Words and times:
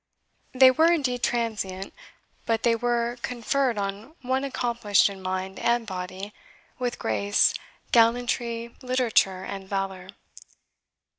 They 0.51 0.71
were 0.71 0.91
indeed 0.91 1.21
transient, 1.21 1.93
but 2.47 2.63
they 2.63 2.75
were 2.75 3.19
conferred 3.21 3.77
on 3.77 4.15
one 4.23 4.43
accomplished 4.43 5.09
in 5.11 5.21
mind 5.21 5.59
and 5.59 5.85
body, 5.85 6.33
with 6.79 6.97
grace, 6.97 7.53
gallantry, 7.91 8.73
literature, 8.81 9.43
and 9.43 9.69
valour. 9.69 10.09